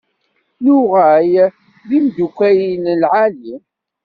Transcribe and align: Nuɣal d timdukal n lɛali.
Nuɣal 0.63 1.33
d 1.87 1.89
timdukal 1.89 2.59
n 2.83 2.85
lɛali. 3.01 3.55